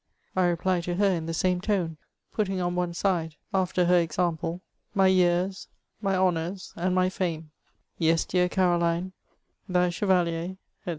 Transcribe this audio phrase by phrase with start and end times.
[0.35, 1.97] I reply to her in the same tone,
[2.33, 4.61] putting on one side, after her example,
[4.95, 5.67] my years,
[6.01, 9.11] my honours, and my fame:'^ yes, dear Caroline,
[9.69, 10.89] thy chevalier,^ &c.